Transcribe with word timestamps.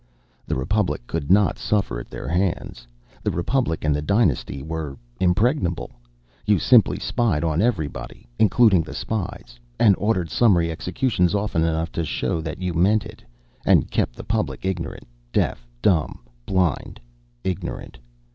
The 0.47 0.55
Republic 0.55 1.05
could 1.05 1.29
not 1.29 1.59
suffer 1.59 1.99
at 1.99 2.09
their 2.09 2.27
hands; 2.27 2.87
the 3.21 3.29
Republic 3.29 3.85
and 3.85 3.95
the 3.95 4.01
dynasty 4.01 4.63
were 4.63 4.97
impregnable. 5.19 5.91
You 6.43 6.57
simply 6.57 6.97
spied 6.97 7.43
on 7.43 7.61
everybody 7.61 8.27
including 8.39 8.81
the 8.81 8.95
spies 8.95 9.59
and 9.79 9.95
ordered 9.99 10.31
summary 10.31 10.71
executions 10.71 11.35
often 11.35 11.61
enough 11.61 11.91
to 11.91 12.03
show 12.03 12.41
that 12.41 12.63
you 12.63 12.73
meant 12.73 13.05
it, 13.05 13.23
and 13.63 13.91
kept 13.91 14.15
the 14.15 14.23
public 14.23 14.65
ignorant: 14.65 15.05
deaf 15.31 15.67
dumb 15.83 16.21
blind 16.47 16.99
ignorant. 17.43 17.99